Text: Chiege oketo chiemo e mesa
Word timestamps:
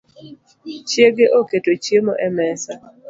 Chiege 0.89 1.25
oketo 1.39 1.71
chiemo 1.83 2.13
e 2.27 2.29
mesa 2.37 2.71